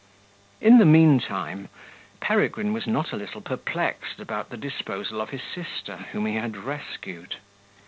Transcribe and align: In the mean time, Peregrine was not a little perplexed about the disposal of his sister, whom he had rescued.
In 0.59 0.79
the 0.79 0.85
mean 0.85 1.19
time, 1.19 1.69
Peregrine 2.21 2.73
was 2.73 2.87
not 2.87 3.11
a 3.11 3.15
little 3.15 3.39
perplexed 3.39 4.19
about 4.19 4.49
the 4.49 4.57
disposal 4.57 5.21
of 5.21 5.29
his 5.29 5.43
sister, 5.43 6.07
whom 6.11 6.25
he 6.25 6.33
had 6.37 6.57
rescued. 6.57 7.35